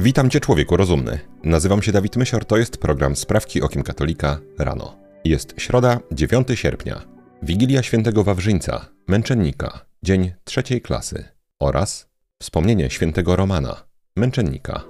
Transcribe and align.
Witam 0.00 0.30
Cię, 0.30 0.40
człowieku 0.40 0.76
rozumny. 0.76 1.18
Nazywam 1.44 1.82
się 1.82 1.92
Dawid 1.92 2.16
Mysior, 2.16 2.44
to 2.44 2.56
jest 2.56 2.76
program 2.76 3.16
Sprawki 3.16 3.62
Okiem 3.62 3.82
Katolika 3.82 4.40
rano. 4.58 4.96
Jest 5.24 5.54
środa, 5.56 6.00
9 6.12 6.48
sierpnia. 6.54 7.02
Wigilia 7.42 7.82
Świętego 7.82 8.24
Wawrzyńca, 8.24 8.88
męczennika, 9.08 9.80
dzień 10.02 10.32
trzeciej 10.44 10.80
klasy 10.82 11.24
oraz 11.60 12.08
wspomnienie 12.42 12.90
Świętego 12.90 13.36
Romana, 13.36 13.84
męczennika. 14.16 14.84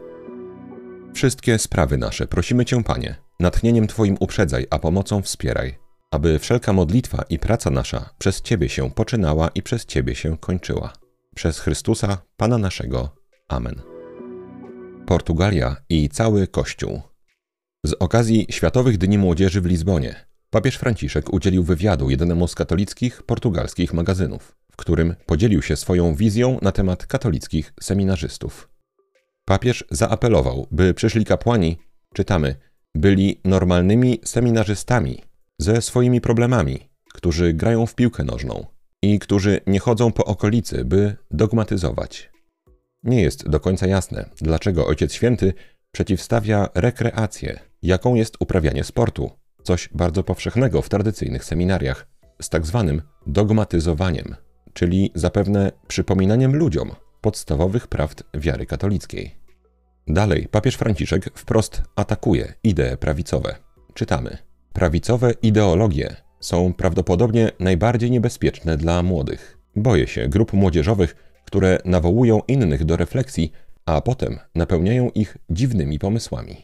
Wszystkie 1.14 1.58
sprawy 1.58 1.98
nasze 1.98 2.26
prosimy 2.26 2.64
Cię, 2.64 2.84
Panie, 2.84 3.16
natchnieniem 3.40 3.86
Twoim 3.86 4.16
uprzedzaj, 4.20 4.66
a 4.70 4.78
pomocą 4.78 5.22
wspieraj, 5.22 5.78
aby 6.10 6.38
wszelka 6.38 6.72
modlitwa 6.72 7.24
i 7.30 7.38
praca 7.38 7.70
nasza 7.70 8.10
przez 8.18 8.42
Ciebie 8.42 8.68
się 8.68 8.90
poczynała 8.90 9.48
i 9.54 9.62
przez 9.62 9.86
Ciebie 9.86 10.14
się 10.14 10.38
kończyła. 10.38 10.92
Przez 11.34 11.58
Chrystusa, 11.58 12.18
Pana 12.36 12.58
naszego. 12.58 13.10
Amen. 13.48 13.97
Portugalia 15.08 15.76
i 15.88 16.08
cały 16.08 16.46
Kościół. 16.46 17.00
Z 17.84 17.92
okazji 17.92 18.46
Światowych 18.50 18.98
Dni 18.98 19.18
Młodzieży 19.18 19.60
w 19.60 19.66
Lizbonie 19.66 20.14
papież 20.50 20.76
Franciszek 20.76 21.32
udzielił 21.32 21.64
wywiadu 21.64 22.10
jednemu 22.10 22.48
z 22.48 22.54
katolickich 22.54 23.22
portugalskich 23.22 23.92
magazynów, 23.94 24.56
w 24.72 24.76
którym 24.76 25.14
podzielił 25.26 25.62
się 25.62 25.76
swoją 25.76 26.14
wizją 26.14 26.58
na 26.62 26.72
temat 26.72 27.06
katolickich 27.06 27.72
seminarzystów. 27.80 28.68
Papież 29.44 29.84
zaapelował, 29.90 30.66
by 30.70 30.94
przyszli 30.94 31.24
kapłani, 31.24 31.78
czytamy, 32.14 32.56
byli 32.94 33.40
normalnymi 33.44 34.20
seminarzystami 34.24 35.22
ze 35.58 35.82
swoimi 35.82 36.20
problemami, 36.20 36.88
którzy 37.14 37.52
grają 37.52 37.86
w 37.86 37.94
piłkę 37.94 38.24
nożną 38.24 38.66
i 39.02 39.18
którzy 39.18 39.60
nie 39.66 39.78
chodzą 39.78 40.12
po 40.12 40.24
okolicy, 40.24 40.84
by 40.84 41.16
dogmatyzować. 41.30 42.30
Nie 43.02 43.22
jest 43.22 43.48
do 43.48 43.60
końca 43.60 43.86
jasne, 43.86 44.30
dlaczego 44.40 44.86
Ojciec 44.86 45.12
Święty 45.12 45.52
przeciwstawia 45.92 46.68
rekreację, 46.74 47.60
jaką 47.82 48.14
jest 48.14 48.36
uprawianie 48.40 48.84
sportu, 48.84 49.30
coś 49.62 49.88
bardzo 49.94 50.22
powszechnego 50.22 50.82
w 50.82 50.88
tradycyjnych 50.88 51.44
seminariach, 51.44 52.06
z 52.42 52.48
tak 52.48 52.66
zwanym 52.66 53.02
dogmatyzowaniem, 53.26 54.36
czyli 54.72 55.10
zapewne 55.14 55.72
przypominaniem 55.88 56.56
ludziom 56.56 56.90
podstawowych 57.20 57.86
prawd 57.86 58.24
wiary 58.34 58.66
katolickiej. 58.66 59.34
Dalej 60.06 60.48
papież 60.50 60.74
Franciszek 60.74 61.38
wprost 61.38 61.82
atakuje 61.96 62.52
idee 62.64 62.96
prawicowe. 63.00 63.56
Czytamy: 63.94 64.38
Prawicowe 64.72 65.32
ideologie 65.42 66.16
są 66.40 66.74
prawdopodobnie 66.74 67.50
najbardziej 67.60 68.10
niebezpieczne 68.10 68.76
dla 68.76 69.02
młodych. 69.02 69.58
Boję 69.76 70.06
się 70.06 70.28
grup 70.28 70.52
młodzieżowych, 70.52 71.16
które 71.48 71.78
nawołują 71.84 72.40
innych 72.48 72.84
do 72.84 72.96
refleksji, 72.96 73.52
a 73.86 74.00
potem 74.00 74.38
napełniają 74.54 75.10
ich 75.10 75.36
dziwnymi 75.50 75.98
pomysłami. 75.98 76.56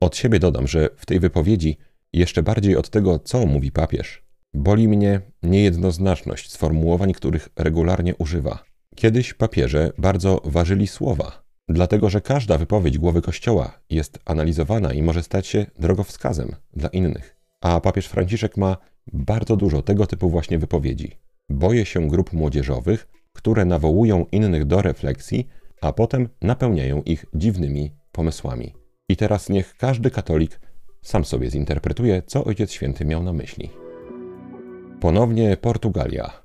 Od 0.00 0.16
siebie 0.16 0.38
dodam, 0.38 0.66
że 0.66 0.88
w 0.96 1.06
tej 1.06 1.20
wypowiedzi, 1.20 1.76
jeszcze 2.12 2.42
bardziej 2.42 2.76
od 2.76 2.90
tego, 2.90 3.18
co 3.18 3.46
mówi 3.46 3.72
papież, 3.72 4.22
boli 4.54 4.88
mnie 4.88 5.20
niejednoznaczność 5.42 6.52
sformułowań, 6.52 7.12
których 7.12 7.48
regularnie 7.56 8.16
używa. 8.16 8.64
Kiedyś 8.96 9.34
papieże 9.34 9.92
bardzo 9.98 10.40
ważyli 10.44 10.86
słowa, 10.86 11.44
dlatego 11.68 12.10
że 12.10 12.20
każda 12.20 12.58
wypowiedź 12.58 12.98
głowy 12.98 13.22
Kościoła 13.22 13.80
jest 13.90 14.18
analizowana 14.24 14.92
i 14.92 15.02
może 15.02 15.22
stać 15.22 15.46
się 15.46 15.66
drogowskazem 15.78 16.56
dla 16.72 16.88
innych. 16.88 17.36
A 17.60 17.80
papież 17.80 18.06
Franciszek 18.06 18.56
ma 18.56 18.76
bardzo 19.12 19.56
dużo 19.56 19.82
tego 19.82 20.06
typu 20.06 20.30
właśnie 20.30 20.58
wypowiedzi. 20.58 21.18
Boję 21.48 21.84
się 21.86 22.08
grup 22.08 22.32
młodzieżowych, 22.32 23.08
które 23.36 23.64
nawołują 23.64 24.26
innych 24.32 24.64
do 24.64 24.82
refleksji, 24.82 25.48
a 25.80 25.92
potem 25.92 26.28
napełniają 26.42 27.02
ich 27.02 27.24
dziwnymi 27.34 27.92
pomysłami. 28.12 28.74
I 29.08 29.16
teraz 29.16 29.48
niech 29.48 29.76
każdy 29.76 30.10
katolik 30.10 30.60
sam 31.02 31.24
sobie 31.24 31.50
zinterpretuje, 31.50 32.22
co 32.26 32.44
Ojciec 32.44 32.72
Święty 32.72 33.04
miał 33.04 33.22
na 33.22 33.32
myśli. 33.32 33.70
Ponownie 35.00 35.56
Portugalia. 35.56 36.42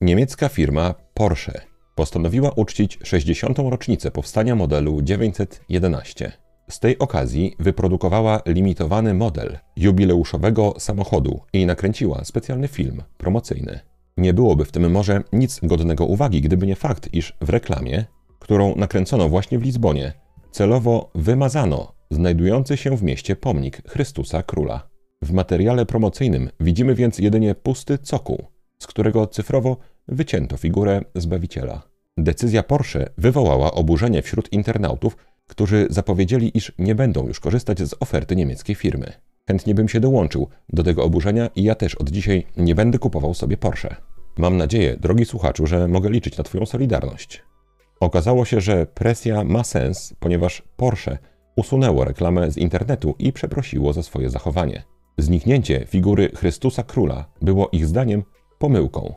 Niemiecka 0.00 0.48
firma 0.48 0.94
Porsche 1.14 1.60
postanowiła 1.94 2.50
uczcić 2.50 2.98
60. 3.02 3.58
rocznicę 3.58 4.10
powstania 4.10 4.54
modelu 4.54 5.02
911. 5.02 6.32
Z 6.70 6.80
tej 6.80 6.98
okazji 6.98 7.56
wyprodukowała 7.58 8.42
limitowany 8.46 9.14
model 9.14 9.58
jubileuszowego 9.76 10.74
samochodu 10.78 11.40
i 11.52 11.66
nakręciła 11.66 12.24
specjalny 12.24 12.68
film 12.68 13.02
promocyjny. 13.18 13.93
Nie 14.16 14.34
byłoby 14.34 14.64
w 14.64 14.72
tym 14.72 14.90
może 14.90 15.22
nic 15.32 15.60
godnego 15.62 16.06
uwagi, 16.06 16.40
gdyby 16.40 16.66
nie 16.66 16.76
fakt, 16.76 17.14
iż 17.14 17.36
w 17.40 17.48
reklamie, 17.48 18.04
którą 18.38 18.76
nakręcono 18.76 19.28
właśnie 19.28 19.58
w 19.58 19.62
Lizbonie, 19.62 20.12
celowo 20.50 21.10
wymazano 21.14 21.92
znajdujący 22.10 22.76
się 22.76 22.96
w 22.96 23.02
mieście 23.02 23.36
pomnik 23.36 23.90
Chrystusa 23.90 24.42
Króla. 24.42 24.88
W 25.22 25.32
materiale 25.32 25.86
promocyjnym 25.86 26.50
widzimy 26.60 26.94
więc 26.94 27.18
jedynie 27.18 27.54
pusty 27.54 27.98
cokół, 27.98 28.46
z 28.78 28.86
którego 28.86 29.26
cyfrowo 29.26 29.76
wycięto 30.08 30.56
figurę 30.56 31.00
Zbawiciela. 31.14 31.82
Decyzja 32.18 32.62
Porsche 32.62 33.06
wywołała 33.18 33.72
oburzenie 33.72 34.22
wśród 34.22 34.52
internautów, 34.52 35.16
którzy 35.48 35.86
zapowiedzieli, 35.90 36.58
iż 36.58 36.72
nie 36.78 36.94
będą 36.94 37.26
już 37.26 37.40
korzystać 37.40 37.78
z 37.78 37.94
oferty 38.00 38.36
niemieckiej 38.36 38.76
firmy. 38.76 39.12
Chętnie 39.48 39.74
bym 39.74 39.88
się 39.88 40.00
dołączył 40.00 40.48
do 40.72 40.82
tego 40.82 41.04
oburzenia 41.04 41.50
i 41.56 41.62
ja 41.62 41.74
też 41.74 41.94
od 41.94 42.10
dzisiaj 42.10 42.46
nie 42.56 42.74
będę 42.74 42.98
kupował 42.98 43.34
sobie 43.34 43.56
Porsche. 43.56 43.96
Mam 44.38 44.56
nadzieję, 44.56 44.96
drogi 45.00 45.24
słuchaczu, 45.24 45.66
że 45.66 45.88
mogę 45.88 46.10
liczyć 46.10 46.38
na 46.38 46.44
Twoją 46.44 46.66
solidarność. 46.66 47.42
Okazało 48.00 48.44
się, 48.44 48.60
że 48.60 48.86
presja 48.86 49.44
ma 49.44 49.64
sens, 49.64 50.14
ponieważ 50.20 50.62
Porsche 50.76 51.18
usunęło 51.56 52.04
reklamę 52.04 52.50
z 52.50 52.56
internetu 52.56 53.14
i 53.18 53.32
przeprosiło 53.32 53.92
za 53.92 54.02
swoje 54.02 54.30
zachowanie. 54.30 54.82
Zniknięcie 55.18 55.86
figury 55.86 56.30
Chrystusa 56.36 56.82
Króla 56.82 57.26
było 57.42 57.68
ich 57.72 57.86
zdaniem 57.86 58.22
pomyłką. 58.58 59.14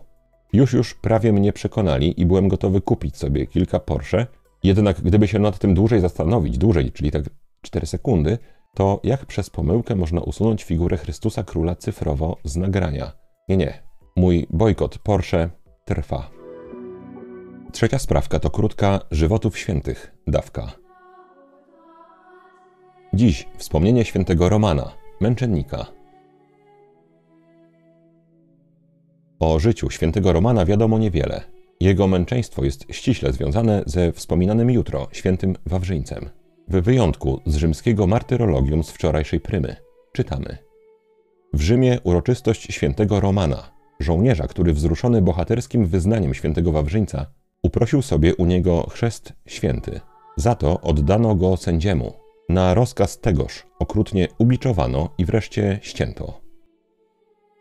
Już 0.53 0.73
już 0.73 0.94
prawie 0.94 1.33
mnie 1.33 1.53
przekonali 1.53 2.21
i 2.21 2.25
byłem 2.25 2.47
gotowy 2.47 2.81
kupić 2.81 3.17
sobie 3.17 3.47
kilka 3.47 3.79
Porsche, 3.79 4.27
jednak 4.63 5.01
gdyby 5.01 5.27
się 5.27 5.39
nad 5.39 5.59
tym 5.59 5.73
dłużej 5.73 5.99
zastanowić, 5.99 6.57
dłużej, 6.57 6.91
czyli 6.91 7.11
tak 7.11 7.23
4 7.61 7.88
sekundy, 7.88 8.38
to 8.77 8.99
jak 9.03 9.25
przez 9.25 9.49
pomyłkę 9.49 9.95
można 9.95 10.21
usunąć 10.21 10.63
figurę 10.63 10.97
Chrystusa 10.97 11.43
Króla 11.43 11.75
cyfrowo 11.75 12.38
z 12.43 12.55
nagrania? 12.55 13.11
Nie, 13.49 13.57
nie. 13.57 13.83
Mój 14.15 14.47
bojkot 14.49 14.97
Porsche 14.97 15.49
trwa. 15.85 16.29
Trzecia 17.71 17.99
sprawka 17.99 18.39
to 18.39 18.49
krótka 18.49 18.99
żywotów 19.11 19.57
świętych 19.57 20.15
dawka. 20.27 20.71
Dziś 23.13 23.47
wspomnienie 23.57 24.05
świętego 24.05 24.49
Romana, 24.49 24.91
męczennika. 25.21 25.85
O 29.39 29.59
życiu 29.59 29.89
świętego 29.89 30.33
Romana 30.33 30.65
wiadomo 30.65 30.97
niewiele. 30.99 31.41
Jego 31.79 32.07
męczeństwo 32.07 32.63
jest 32.65 32.85
ściśle 32.91 33.33
związane 33.33 33.83
ze 33.85 34.11
wspominanym 34.11 34.71
jutro 34.71 35.07
świętym 35.11 35.55
Wawrzyńcem. 35.65 36.29
W 36.69 36.81
wyjątku 36.81 37.41
z 37.45 37.55
rzymskiego 37.55 38.07
martyrologium 38.07 38.83
z 38.83 38.91
wczorajszej 38.91 39.39
prymy 39.39 39.75
czytamy. 40.13 40.57
W 41.53 41.61
Rzymie 41.61 42.00
uroczystość 42.03 42.73
świętego 42.73 43.19
Romana, 43.19 43.72
żołnierza, 44.00 44.47
który 44.47 44.73
wzruszony 44.73 45.22
bohaterskim 45.22 45.85
wyznaniem 45.85 46.33
świętego 46.33 46.72
Wawrzyńca, 46.72 47.25
uprosił 47.63 48.01
sobie 48.01 48.35
u 48.35 48.45
niego 48.45 48.88
chrzest 48.89 49.33
święty. 49.47 50.00
Za 50.38 50.56
to 50.56 50.81
oddano 50.81 51.35
go 51.35 51.57
sędziemu. 51.57 52.13
Na 52.50 52.73
rozkaz 52.73 53.19
tegoż 53.19 53.67
okrutnie 53.79 54.27
ubiczowano 54.38 55.09
i 55.17 55.25
wreszcie 55.25 55.79
ścięto. 55.81 56.41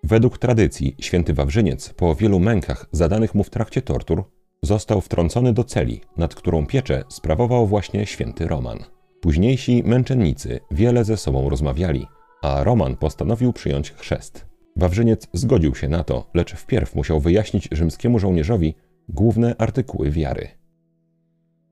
Według 0.04 0.38
tradycji 0.38 0.96
święty 1.00 1.34
Wawrzyniec 1.34 1.88
po 1.88 2.14
wielu 2.14 2.40
mękach 2.40 2.86
zadanych 2.92 3.34
mu 3.34 3.44
w 3.44 3.50
trakcie 3.50 3.82
tortur 3.82 4.24
został 4.62 5.00
wtrącony 5.00 5.52
do 5.52 5.64
celi, 5.64 6.00
nad 6.16 6.34
którą 6.34 6.66
pieczę 6.66 7.04
sprawował 7.08 7.66
właśnie 7.66 8.06
święty 8.06 8.48
Roman. 8.48 8.95
Późniejsi 9.26 9.82
męczennicy 9.86 10.60
wiele 10.70 11.04
ze 11.04 11.16
sobą 11.16 11.50
rozmawiali, 11.50 12.06
a 12.42 12.64
Roman 12.64 12.96
postanowił 12.96 13.52
przyjąć 13.52 13.92
chrzest. 13.92 14.46
Wawrzyniec 14.76 15.28
zgodził 15.32 15.74
się 15.74 15.88
na 15.88 16.04
to, 16.04 16.30
lecz 16.34 16.54
wpierw 16.54 16.94
musiał 16.94 17.20
wyjaśnić 17.20 17.68
rzymskiemu 17.72 18.18
żołnierzowi 18.18 18.74
główne 19.08 19.56
artykuły 19.58 20.10
wiary. 20.10 20.48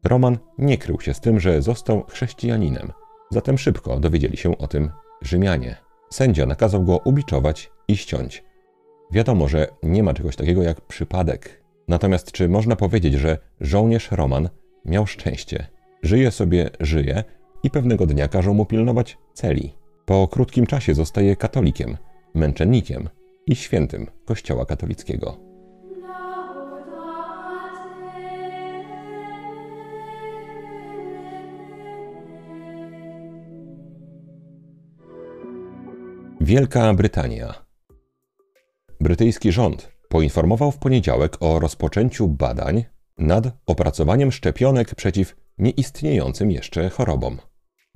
Roman 0.05 0.39
nie 0.59 0.79
krył 0.79 1.01
się 1.01 1.15
z 1.15 1.21
tym, 1.21 1.41
że 1.41 1.63
został 1.63 2.05
chrześcijaninem, 2.09 2.93
zatem 3.31 3.59
szybko 3.59 4.01
dowiedzieli 4.01 4.37
się 4.37 4.59
o 4.59 4.69
tym 4.69 4.91
Rzymianie. 5.23 5.77
Sędzia 6.11 6.47
nakazał 6.47 6.85
go 6.85 7.01
ubiczować 7.05 7.71
i 7.89 7.97
ściąć. 7.97 8.45
Wiadomo, 9.13 9.49
że 9.49 9.69
nie 9.83 10.03
ma 10.03 10.15
czegoś 10.15 10.37
takiego 10.37 10.63
jak 10.63 10.81
przypadek. 10.81 11.65
Natomiast 11.89 12.33
czy 12.33 12.49
można 12.49 12.77
powiedzieć, 12.77 13.15
że 13.15 13.39
żołnierz 13.61 14.11
Roman 14.11 14.49
miał 14.85 15.07
szczęście? 15.07 15.67
Żyje 16.03 16.31
sobie, 16.31 16.71
żyje 16.81 17.25
i 17.65 17.71
pewnego 17.71 18.07
dnia 18.07 18.29
każą 18.29 18.55
mu 18.55 18.67
pilnować 18.67 19.19
celi. 19.35 19.75
Po 20.05 20.29
krótkim 20.29 20.67
czasie 20.67 20.95
zostaje 20.95 21.37
katolikiem, 21.37 21.97
męczennikiem 22.35 23.09
i 23.47 23.57
świętym 23.57 24.07
Kościoła 24.25 24.67
katolickiego. 24.67 25.37
Wielka 36.41 36.95
Brytania. 36.95 37.55
Brytyjski 39.01 39.53
rząd 39.53 39.93
poinformował 40.09 40.71
w 40.71 40.79
poniedziałek 40.79 41.37
o 41.41 41.59
rozpoczęciu 41.59 42.29
badań 42.29 42.85
nad 43.19 43.45
opracowaniem 43.67 44.33
szczepionek 44.33 44.95
przeciw 44.95 45.37
nieistniejącym 45.59 46.51
jeszcze 46.51 46.91
chorobom. 46.91 47.39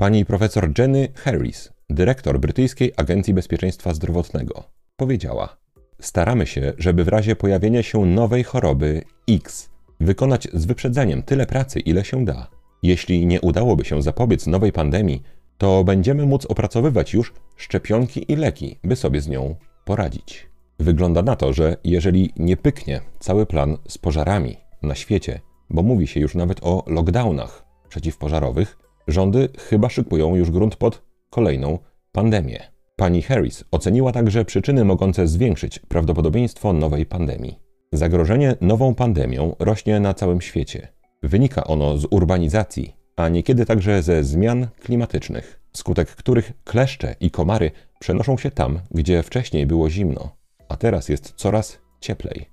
Pani 0.00 0.24
profesor 0.24 0.70
Jenny 0.78 1.08
Harris, 1.14 1.72
dyrektor 1.90 2.40
Brytyjskiej 2.40 2.92
Agencji 2.96 3.34
Bezpieczeństwa 3.34 3.94
Zdrowotnego, 3.94 4.64
powiedziała: 4.96 5.56
Staramy 6.00 6.46
się, 6.46 6.72
żeby 6.78 7.04
w 7.04 7.08
razie 7.08 7.36
pojawienia 7.36 7.82
się 7.82 8.06
nowej 8.06 8.44
choroby 8.44 9.02
X 9.28 9.70
wykonać 10.00 10.48
z 10.52 10.66
wyprzedzeniem 10.66 11.22
tyle 11.22 11.46
pracy, 11.46 11.80
ile 11.80 12.04
się 12.04 12.24
da. 12.24 12.50
Jeśli 12.82 13.26
nie 13.26 13.40
udałoby 13.40 13.84
się 13.84 14.02
zapobiec 14.02 14.46
nowej 14.46 14.72
pandemii, 14.72 15.22
to 15.58 15.84
będziemy 15.84 16.26
móc 16.26 16.46
opracowywać 16.46 17.14
już 17.14 17.34
szczepionki 17.56 18.32
i 18.32 18.36
leki, 18.36 18.78
by 18.84 18.96
sobie 18.96 19.20
z 19.20 19.28
nią 19.28 19.56
poradzić. 19.84 20.46
Wygląda 20.78 21.22
na 21.22 21.36
to, 21.36 21.52
że 21.52 21.76
jeżeli 21.84 22.32
nie 22.36 22.56
pyknie 22.56 23.00
cały 23.18 23.46
plan 23.46 23.76
z 23.88 23.98
pożarami 23.98 24.56
na 24.82 24.94
świecie, 24.94 25.40
bo 25.70 25.82
mówi 25.82 26.06
się 26.06 26.20
już 26.20 26.34
nawet 26.34 26.60
o 26.62 26.84
lockdownach 26.86 27.64
przeciwpożarowych, 27.88 28.87
rządy 29.08 29.48
chyba 29.58 29.88
szykują 29.88 30.36
już 30.36 30.50
grunt 30.50 30.76
pod 30.76 31.02
kolejną 31.30 31.78
pandemię. 32.12 32.60
Pani 32.96 33.22
Harris 33.22 33.64
oceniła 33.70 34.12
także 34.12 34.44
przyczyny 34.44 34.84
mogące 34.84 35.28
zwiększyć 35.28 35.78
prawdopodobieństwo 35.78 36.72
nowej 36.72 37.06
pandemii. 37.06 37.58
Zagrożenie 37.92 38.54
nową 38.60 38.94
pandemią 38.94 39.56
rośnie 39.58 40.00
na 40.00 40.14
całym 40.14 40.40
świecie. 40.40 40.88
Wynika 41.22 41.64
ono 41.64 41.98
z 41.98 42.06
urbanizacji, 42.10 42.96
a 43.16 43.28
niekiedy 43.28 43.66
także 43.66 44.02
ze 44.02 44.24
zmian 44.24 44.66
klimatycznych, 44.80 45.60
wskutek 45.72 46.08
których 46.08 46.52
kleszcze 46.64 47.14
i 47.20 47.30
komary 47.30 47.70
przenoszą 48.00 48.36
się 48.36 48.50
tam, 48.50 48.80
gdzie 48.90 49.22
wcześniej 49.22 49.66
było 49.66 49.90
zimno, 49.90 50.36
a 50.68 50.76
teraz 50.76 51.08
jest 51.08 51.32
coraz 51.36 51.78
cieplej. 52.00 52.46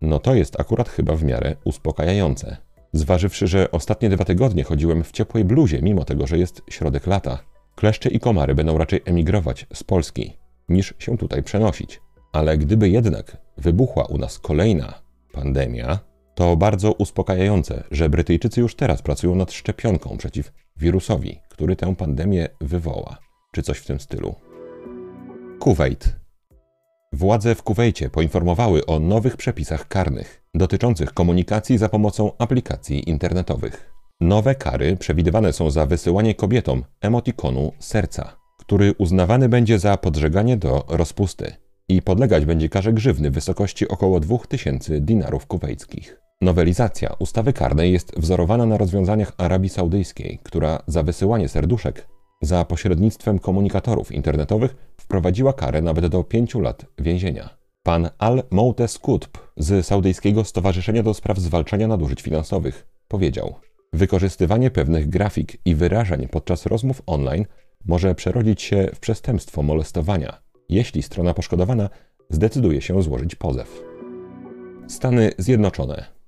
No 0.00 0.18
to 0.18 0.34
jest 0.34 0.60
akurat 0.60 0.88
chyba 0.88 1.14
w 1.14 1.24
miarę 1.24 1.56
uspokajające. 1.64 2.56
Zważywszy, 2.92 3.46
że 3.46 3.70
ostatnie 3.70 4.08
dwa 4.08 4.24
tygodnie 4.24 4.64
chodziłem 4.64 5.04
w 5.04 5.12
ciepłej 5.12 5.44
bluzie, 5.44 5.82
mimo 5.82 6.04
tego, 6.04 6.26
że 6.26 6.38
jest 6.38 6.62
środek 6.70 7.06
lata. 7.06 7.38
Kleszcze 7.74 8.08
i 8.08 8.20
komary 8.20 8.54
będą 8.54 8.78
raczej 8.78 9.00
emigrować 9.04 9.66
z 9.74 9.84
Polski, 9.84 10.32
niż 10.68 10.94
się 10.98 11.18
tutaj 11.18 11.42
przenosić. 11.42 12.00
Ale 12.32 12.58
gdyby 12.58 12.88
jednak 12.88 13.36
wybuchła 13.56 14.04
u 14.04 14.18
nas 14.18 14.38
kolejna 14.38 14.94
pandemia, 15.32 15.98
to 16.34 16.56
bardzo 16.56 16.92
uspokajające, 16.92 17.84
że 17.90 18.08
Brytyjczycy 18.08 18.60
już 18.60 18.74
teraz 18.74 19.02
pracują 19.02 19.34
nad 19.34 19.52
szczepionką 19.52 20.16
przeciw 20.16 20.52
wirusowi, 20.76 21.40
który 21.48 21.76
tę 21.76 21.96
pandemię 21.96 22.48
wywoła, 22.60 23.18
czy 23.52 23.62
coś 23.62 23.78
w 23.78 23.86
tym 23.86 24.00
stylu. 24.00 24.34
Kuwait. 25.58 26.16
Władze 27.12 27.54
w 27.54 27.62
Kuwejcie 27.62 28.10
poinformowały 28.10 28.86
o 28.86 28.98
nowych 28.98 29.36
przepisach 29.36 29.88
karnych 29.88 30.42
dotyczących 30.54 31.14
komunikacji 31.14 31.78
za 31.78 31.88
pomocą 31.88 32.32
aplikacji 32.38 33.10
internetowych. 33.10 33.92
Nowe 34.20 34.54
kary 34.54 34.96
przewidywane 34.96 35.52
są 35.52 35.70
za 35.70 35.86
wysyłanie 35.86 36.34
kobietom 36.34 36.84
emotikonu 37.00 37.72
serca, 37.78 38.36
który 38.58 38.94
uznawany 38.98 39.48
będzie 39.48 39.78
za 39.78 39.96
podżeganie 39.96 40.56
do 40.56 40.84
rozpusty 40.88 41.52
i 41.88 42.02
podlegać 42.02 42.44
będzie 42.44 42.68
karze 42.68 42.92
grzywny 42.92 43.30
w 43.30 43.34
wysokości 43.34 43.88
około 43.88 44.20
2000 44.20 45.00
dinarów 45.00 45.46
kuwejskich. 45.46 46.20
Nowelizacja 46.40 47.14
ustawy 47.18 47.52
karnej 47.52 47.92
jest 47.92 48.18
wzorowana 48.18 48.66
na 48.66 48.78
rozwiązaniach 48.78 49.32
Arabii 49.38 49.68
Saudyjskiej, 49.68 50.38
która 50.42 50.82
za 50.86 51.02
wysyłanie 51.02 51.48
serduszek 51.48 52.08
za 52.40 52.64
pośrednictwem 52.64 53.38
komunikatorów 53.38 54.12
internetowych 54.12 54.76
wprowadziła 55.00 55.52
karę 55.52 55.82
nawet 55.82 56.06
do 56.06 56.24
5 56.24 56.54
lat 56.54 56.86
więzienia. 56.98 57.58
Pan 57.82 58.10
Al-Moutes 58.18 58.98
Qutb 58.98 59.38
z 59.56 59.86
Saudyjskiego 59.86 60.44
Stowarzyszenia 60.44 61.02
do 61.02 61.14
Spraw 61.14 61.38
Zwalczania 61.38 61.88
Nadużyć 61.88 62.22
Finansowych 62.22 62.86
powiedział: 63.08 63.54
Wykorzystywanie 63.92 64.70
pewnych 64.70 65.08
grafik 65.08 65.58
i 65.64 65.74
wyrażeń 65.74 66.28
podczas 66.28 66.66
rozmów 66.66 67.02
online 67.06 67.44
może 67.84 68.14
przerodzić 68.14 68.62
się 68.62 68.90
w 68.94 69.00
przestępstwo 69.00 69.62
molestowania, 69.62 70.42
jeśli 70.68 71.02
strona 71.02 71.34
poszkodowana 71.34 71.90
zdecyduje 72.30 72.80
się 72.80 73.02
złożyć 73.02 73.34
pozew. 73.34 73.82
Stany 74.88 75.32
Zjednoczone 75.38 76.18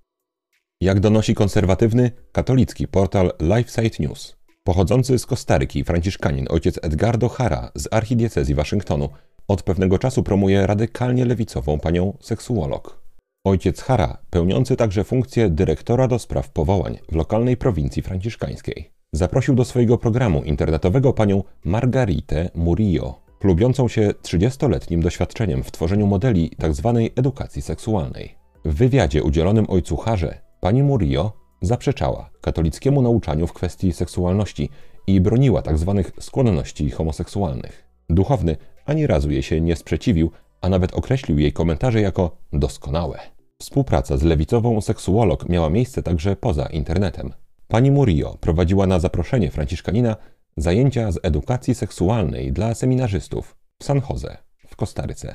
jak 0.80 1.00
donosi 1.00 1.34
konserwatywny, 1.34 2.10
katolicki 2.32 2.88
portal 2.88 3.32
LifeSite 3.40 4.02
News, 4.02 4.36
pochodzący 4.70 5.18
z 5.18 5.26
Kostaryki 5.26 5.84
franciszkanin 5.84 6.46
ojciec 6.50 6.78
Edgardo 6.82 7.28
Hara 7.28 7.72
z 7.74 7.88
archidiecezji 7.90 8.54
Waszyngtonu 8.54 9.08
od 9.48 9.62
pewnego 9.62 9.98
czasu 9.98 10.22
promuje 10.22 10.66
radykalnie 10.66 11.24
lewicową 11.24 11.78
panią 11.78 12.16
seksuolog. 12.20 13.02
Ojciec 13.44 13.80
Hara, 13.80 14.18
pełniący 14.30 14.76
także 14.76 15.04
funkcję 15.04 15.50
dyrektora 15.50 16.08
do 16.08 16.18
spraw 16.18 16.50
powołań 16.50 16.98
w 17.12 17.16
lokalnej 17.16 17.56
prowincji 17.56 18.02
franciszkańskiej, 18.02 18.90
zaprosił 19.12 19.54
do 19.54 19.64
swojego 19.64 19.98
programu 19.98 20.42
internetowego 20.42 21.12
panią 21.12 21.42
Margaritę 21.64 22.50
Murillo, 22.54 23.20
chlubiącą 23.40 23.88
się 23.88 24.10
30-letnim 24.22 25.02
doświadczeniem 25.02 25.62
w 25.62 25.70
tworzeniu 25.70 26.06
modeli 26.06 26.50
tzw. 26.60 26.92
Tak 26.94 27.18
edukacji 27.18 27.62
seksualnej. 27.62 28.34
W 28.64 28.74
wywiadzie 28.74 29.22
udzielonym 29.22 29.66
ojcu 29.68 29.96
Harze 29.96 30.40
Pani 30.60 30.82
Murillo 30.82 31.39
zaprzeczała 31.60 32.30
katolickiemu 32.40 33.02
nauczaniu 33.02 33.46
w 33.46 33.52
kwestii 33.52 33.92
seksualności 33.92 34.70
i 35.06 35.20
broniła 35.20 35.62
tzw. 35.62 36.02
Tak 36.04 36.24
skłonności 36.24 36.90
homoseksualnych. 36.90 37.84
Duchowny 38.10 38.56
ani 38.86 39.06
razu 39.06 39.30
jej 39.30 39.42
się 39.42 39.60
nie 39.60 39.76
sprzeciwił, 39.76 40.30
a 40.60 40.68
nawet 40.68 40.94
określił 40.94 41.38
jej 41.38 41.52
komentarze 41.52 42.00
jako 42.00 42.36
doskonałe. 42.52 43.18
Współpraca 43.62 44.16
z 44.16 44.22
lewicową 44.22 44.80
seksuolog 44.80 45.48
miała 45.48 45.70
miejsce 45.70 46.02
także 46.02 46.36
poza 46.36 46.66
internetem. 46.66 47.32
Pani 47.68 47.90
Murillo 47.90 48.36
prowadziła 48.40 48.86
na 48.86 48.98
zaproszenie 48.98 49.50
franciszkanina 49.50 50.16
zajęcia 50.56 51.12
z 51.12 51.18
edukacji 51.22 51.74
seksualnej 51.74 52.52
dla 52.52 52.74
seminarzystów 52.74 53.56
w 53.78 53.84
San 53.84 54.00
Jose 54.10 54.36
w 54.68 54.76
Kostaryce. 54.76 55.34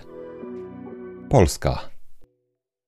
Polska. 1.30 1.89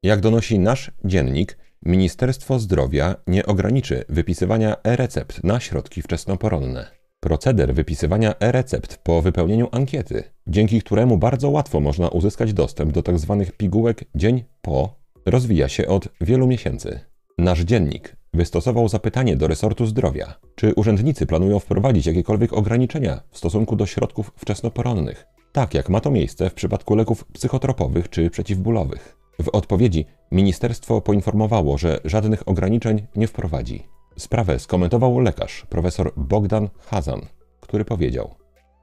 Jak 0.03 0.19
donosi 0.19 0.59
nasz 0.59 0.91
dziennik, 1.05 1.57
Ministerstwo 1.85 2.59
Zdrowia 2.59 3.15
nie 3.27 3.45
ograniczy 3.45 4.03
wypisywania 4.09 4.75
e-recept 4.83 5.43
na 5.43 5.59
środki 5.59 6.01
wczesnoporonne. 6.01 6.87
Proceder 7.19 7.73
wypisywania 7.73 8.39
e-recept 8.39 8.97
po 8.97 9.21
wypełnieniu 9.21 9.67
ankiety, 9.71 10.23
dzięki 10.47 10.81
któremu 10.81 11.17
bardzo 11.17 11.49
łatwo 11.49 11.79
można 11.79 12.09
uzyskać 12.09 12.53
dostęp 12.53 12.91
do 12.91 13.03
tzw. 13.03 13.43
Tak 13.45 13.57
pigułek 13.57 14.03
dzień 14.15 14.43
po, 14.61 14.95
rozwija 15.25 15.69
się 15.69 15.87
od 15.87 16.07
wielu 16.21 16.47
miesięcy. 16.47 16.99
Nasz 17.37 17.59
dziennik 17.59 18.15
wystosował 18.33 18.89
zapytanie 18.89 19.35
do 19.35 19.47
resortu 19.47 19.85
zdrowia, 19.85 20.39
czy 20.55 20.73
urzędnicy 20.73 21.25
planują 21.25 21.59
wprowadzić 21.59 22.05
jakiekolwiek 22.05 22.53
ograniczenia 22.53 23.21
w 23.31 23.37
stosunku 23.37 23.75
do 23.75 23.85
środków 23.85 24.31
wczesnoporonnych, 24.35 25.25
tak 25.51 25.73
jak 25.73 25.89
ma 25.89 25.99
to 25.99 26.11
miejsce 26.11 26.49
w 26.49 26.53
przypadku 26.53 26.95
leków 26.95 27.25
psychotropowych 27.25 28.09
czy 28.09 28.29
przeciwbólowych. 28.29 29.17
W 29.41 29.49
odpowiedzi 29.49 30.05
ministerstwo 30.31 31.01
poinformowało, 31.01 31.77
że 31.77 31.99
żadnych 32.05 32.47
ograniczeń 32.47 33.07
nie 33.15 33.27
wprowadzi. 33.27 33.83
Sprawę 34.17 34.59
skomentował 34.59 35.19
lekarz, 35.19 35.65
profesor 35.69 36.13
Bogdan 36.17 36.69
Hazan, 36.79 37.21
który 37.59 37.85
powiedział: 37.85 38.35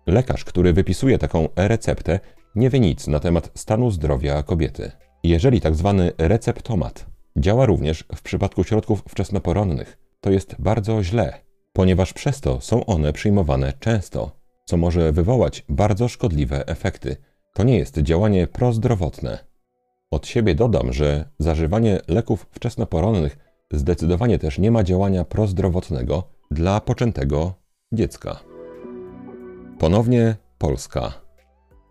Lekarz, 0.06 0.44
który 0.44 0.72
wypisuje 0.72 1.18
taką 1.18 1.48
e-receptę, 1.56 2.20
nie 2.54 2.70
wie 2.70 2.80
nic 2.80 3.06
na 3.06 3.20
temat 3.20 3.50
stanu 3.54 3.90
zdrowia 3.90 4.42
kobiety. 4.42 4.90
Jeżeli. 5.22 5.60
Tak 5.60 5.74
receptomat 6.18 7.06
działa 7.36 7.66
również 7.66 8.04
w 8.14 8.22
przypadku 8.22 8.64
środków 8.64 9.02
wczesnoporonnych, 9.08 9.98
to 10.20 10.30
jest 10.30 10.56
bardzo 10.58 11.02
źle, 11.02 11.40
ponieważ 11.72 12.12
przez 12.12 12.40
to 12.40 12.60
są 12.60 12.86
one 12.86 13.12
przyjmowane 13.12 13.72
często, 13.80 14.30
co 14.64 14.76
może 14.76 15.12
wywołać 15.12 15.64
bardzo 15.68 16.08
szkodliwe 16.08 16.66
efekty. 16.66 17.16
To 17.54 17.62
nie 17.62 17.78
jest 17.78 17.98
działanie 17.98 18.46
prozdrowotne. 18.46 19.53
Od 20.14 20.26
siebie 20.26 20.54
dodam, 20.54 20.92
że 20.92 21.28
zażywanie 21.38 22.00
leków 22.08 22.46
wczesnoporonnych 22.50 23.38
zdecydowanie 23.72 24.38
też 24.38 24.58
nie 24.58 24.70
ma 24.70 24.82
działania 24.82 25.24
prozdrowotnego 25.24 26.22
dla 26.50 26.80
poczętego 26.80 27.54
dziecka. 27.92 28.40
Ponownie 29.78 30.36
Polska. 30.58 31.12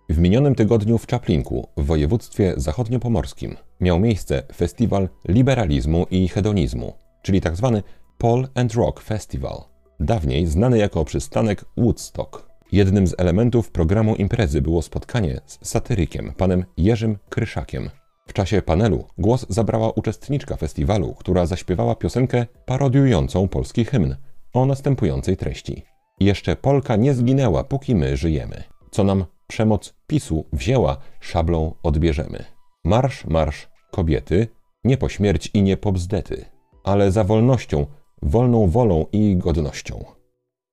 W 0.09 0.17
minionym 0.17 0.55
tygodniu 0.55 0.97
w 0.97 1.07
Czaplinku, 1.07 1.67
w 1.77 1.85
województwie 1.85 2.53
zachodniopomorskim, 2.57 3.55
miał 3.79 3.99
miejsce 3.99 4.43
festiwal 4.55 5.09
liberalizmu 5.27 6.05
i 6.11 6.27
hedonizmu, 6.27 6.93
czyli 7.21 7.41
tzw. 7.41 7.71
Tak 7.75 7.93
Pol 8.17 8.47
and 8.55 8.73
Rock 8.73 9.01
Festival, 9.01 9.57
dawniej 9.99 10.47
znany 10.47 10.77
jako 10.77 11.05
przystanek 11.05 11.65
Woodstock. 11.77 12.49
Jednym 12.71 13.07
z 13.07 13.15
elementów 13.17 13.71
programu 13.71 14.15
imprezy 14.15 14.61
było 14.61 14.81
spotkanie 14.81 15.41
z 15.45 15.67
satyrykiem, 15.67 16.33
panem 16.37 16.65
Jerzym 16.77 17.17
Kryszakiem, 17.29 17.89
w 18.27 18.33
czasie 18.33 18.61
panelu 18.61 19.05
głos 19.17 19.45
zabrała 19.49 19.91
uczestniczka 19.91 20.55
festiwalu, 20.55 21.13
która 21.13 21.45
zaśpiewała 21.45 21.95
piosenkę 21.95 22.45
parodiującą 22.65 23.47
polski 23.47 23.85
hymn 23.85 24.15
o 24.53 24.65
następującej 24.65 25.37
treści. 25.37 25.83
Jeszcze 26.19 26.55
Polka 26.55 26.95
nie 26.95 27.13
zginęła, 27.13 27.63
póki 27.63 27.95
my 27.95 28.17
żyjemy. 28.17 28.63
Co 28.91 29.03
nam 29.03 29.25
przemoc 29.47 29.93
PiSu 30.07 30.45
wzięła, 30.53 30.97
szablą 31.19 31.73
odbierzemy. 31.83 32.43
Marsz, 32.83 33.25
marsz, 33.25 33.69
kobiety, 33.91 34.47
nie 34.83 34.97
po 34.97 35.09
śmierć 35.09 35.49
i 35.53 35.61
nie 35.61 35.77
po 35.77 35.91
bzdety, 35.91 36.45
ale 36.83 37.11
za 37.11 37.23
wolnością, 37.23 37.85
wolną 38.21 38.67
wolą 38.67 39.05
i 39.11 39.37
godnością. 39.37 40.05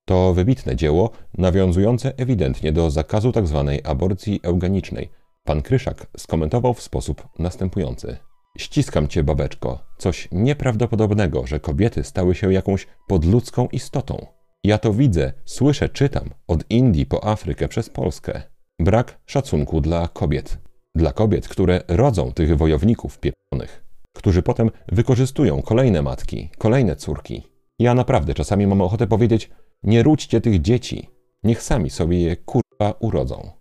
To 0.04 0.34
wybitne 0.34 0.76
dzieło, 0.76 1.10
nawiązujące 1.38 2.12
ewidentnie 2.16 2.72
do 2.72 2.90
zakazu 2.90 3.32
tzw. 3.32 3.64
Tak 3.66 3.90
aborcji 3.90 4.40
eugenicznej. 4.42 5.10
Pan 5.44 5.62
Kryszak 5.62 6.06
skomentował 6.16 6.74
w 6.74 6.82
sposób 6.82 7.28
następujący. 7.38 8.16
Ściskam 8.58 9.08
cię, 9.08 9.24
babeczko. 9.24 9.84
Coś 9.98 10.28
nieprawdopodobnego, 10.32 11.46
że 11.46 11.60
kobiety 11.60 12.04
stały 12.04 12.34
się 12.34 12.52
jakąś 12.52 12.86
podludzką 13.08 13.68
istotą. 13.72 14.26
Ja 14.64 14.78
to 14.78 14.92
widzę, 14.92 15.32
słyszę, 15.44 15.88
czytam, 15.88 16.30
od 16.48 16.70
Indii 16.70 17.06
po 17.06 17.24
Afrykę 17.24 17.68
przez 17.68 17.90
Polskę. 17.90 18.42
Brak 18.78 19.20
szacunku 19.26 19.80
dla 19.80 20.08
kobiet. 20.08 20.58
Dla 20.94 21.12
kobiet, 21.12 21.48
które 21.48 21.82
rodzą 21.88 22.32
tych 22.32 22.56
wojowników 22.56 23.18
pieprzonych, 23.18 23.84
którzy 24.16 24.42
potem 24.42 24.70
wykorzystują 24.92 25.62
kolejne 25.62 26.02
matki, 26.02 26.50
kolejne 26.58 26.96
córki. 26.96 27.42
Ja 27.78 27.94
naprawdę 27.94 28.34
czasami 28.34 28.66
mam 28.66 28.80
ochotę 28.80 29.06
powiedzieć, 29.06 29.50
nie 29.82 30.02
ródźcie 30.02 30.40
tych 30.40 30.60
dzieci, 30.60 31.10
niech 31.42 31.62
sami 31.62 31.90
sobie 31.90 32.20
je 32.20 32.36
kurwa 32.36 32.94
urodzą. 33.00 33.59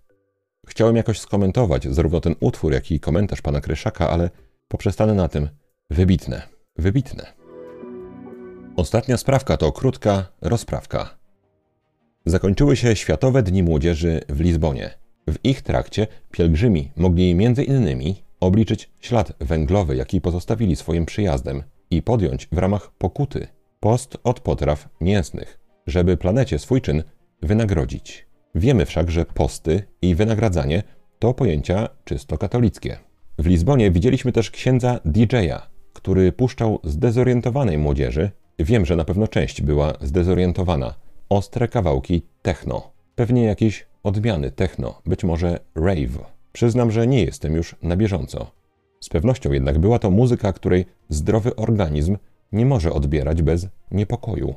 Chciałem 0.70 0.96
jakoś 0.96 1.20
skomentować 1.20 1.88
zarówno 1.88 2.22
ten 2.22 2.36
utwór, 2.40 2.74
jak 2.74 2.92
i 2.92 3.00
komentarz 3.00 3.42
pana 3.42 3.62
Kryszaka, 3.62 4.10
ale 4.10 4.30
poprzestanę 4.68 5.14
na 5.14 5.28
tym. 5.28 5.50
Wybitne, 5.90 6.42
wybitne. 6.76 7.34
Ostatnia 8.76 9.18
sprawka 9.18 9.58
to 9.58 9.72
krótka 9.72 10.26
rozprawka. 10.42 11.18
Zakończyły 12.26 12.76
się 12.76 12.96
Światowe 12.96 13.44
Dni 13.44 13.64
Młodzieży 13.64 14.22
w 14.30 14.40
Lizbonie. 14.40 14.90
W 15.30 15.36
ich 15.44 15.62
trakcie 15.62 16.08
pielgrzymi 16.32 16.92
mogli 16.96 17.36
między 17.36 17.64
innymi 17.64 18.24
obliczyć 18.40 18.90
ślad 19.00 19.34
węglowy, 19.40 19.96
jaki 19.96 20.22
pozostawili 20.22 20.76
swoim 20.76 21.06
przyjazdem 21.06 21.64
i 21.92 22.02
podjąć 22.02 22.48
w 22.52 22.58
ramach 22.58 22.92
pokuty 22.98 23.48
post 23.80 24.18
od 24.24 24.40
potraw 24.40 24.90
mięsnych, 25.02 25.60
żeby 25.88 26.18
planecie 26.18 26.60
swój 26.60 26.82
czyn 26.82 27.04
wynagrodzić. 27.42 28.29
Wiemy 28.56 28.86
wszak, 28.86 29.12
że 29.12 29.26
posty 29.26 29.84
i 30.02 30.16
wynagradzanie 30.16 30.84
to 31.20 31.34
pojęcia 31.34 31.90
czysto 32.06 32.38
katolickie. 32.38 32.98
W 33.40 33.46
Lizbonie 33.46 33.92
widzieliśmy 33.92 34.32
też 34.32 34.52
księdza 34.52 35.00
DJ-a, 35.06 35.68
który 35.94 36.32
puszczał 36.32 36.80
zdezorientowanej 36.84 37.78
młodzieży, 37.78 38.32
wiem, 38.60 38.86
że 38.86 38.96
na 38.96 39.06
pewno 39.06 39.28
część 39.28 39.62
była 39.62 39.94
zdezorientowana, 40.02 40.94
ostre 41.30 41.68
kawałki 41.68 42.22
techno. 42.42 42.92
Pewnie 43.16 43.44
jakieś 43.44 43.88
odmiany 44.04 44.52
techno, 44.52 45.02
być 45.06 45.24
może 45.24 45.60
rave. 45.76 46.26
Przyznam, 46.52 46.92
że 46.92 47.08
nie 47.08 47.24
jestem 47.24 47.56
już 47.56 47.76
na 47.82 47.98
bieżąco. 47.98 48.52
Z 49.00 49.10
pewnością 49.10 49.52
jednak 49.52 49.80
była 49.80 50.00
to 50.00 50.12
muzyka, 50.12 50.54
której 50.54 50.86
zdrowy 51.10 51.56
organizm 51.56 52.18
nie 52.52 52.66
może 52.66 52.94
odbierać 52.94 53.42
bez 53.42 53.68
niepokoju. 53.92 54.56